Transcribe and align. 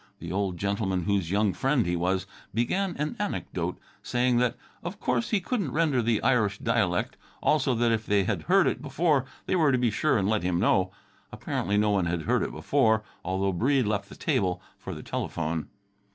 The 0.17 0.31
old 0.31 0.57
gentleman, 0.57 1.03
whose 1.03 1.29
young 1.29 1.53
friend 1.53 1.85
he 1.85 1.95
was, 1.95 2.25
began 2.55 2.95
an 2.97 3.15
anecdote, 3.19 3.77
saying 4.01 4.37
that 4.37 4.57
of 4.83 4.99
course 4.99 5.29
he 5.29 5.39
couldn't 5.39 5.73
render 5.73 6.01
the 6.01 6.23
Irish 6.23 6.57
dialect, 6.57 7.17
also 7.43 7.75
that 7.75 7.91
if 7.91 8.07
they 8.07 8.23
had 8.23 8.41
heard 8.49 8.65
it 8.65 8.81
before 8.81 9.25
they 9.45 9.55
were 9.55 9.71
to 9.71 9.77
be 9.77 9.91
sure 9.91 10.17
and 10.17 10.27
let 10.27 10.41
him 10.41 10.59
know. 10.59 10.91
Apparently 11.31 11.77
no 11.77 11.91
one 11.91 12.05
had 12.07 12.23
heard 12.23 12.41
it 12.41 12.49
before, 12.51 13.03
although 13.23 13.53
Breede 13.53 13.85
left 13.85 14.09
the 14.09 14.15
table 14.15 14.59
for 14.79 14.95
the 14.95 15.03
telephone. 15.03 15.67